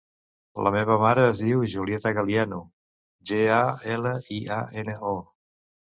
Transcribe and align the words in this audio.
La 0.67 0.71
meva 0.75 0.95
mare 1.01 1.25
es 1.33 1.41
diu 1.41 1.61
Julieta 1.75 2.13
Galiano: 2.19 2.61
ge, 3.31 3.43
a, 3.59 3.63
ela, 3.97 4.15
i, 4.39 4.43
a, 4.57 4.59
ena, 4.85 4.97
o. 5.13 5.17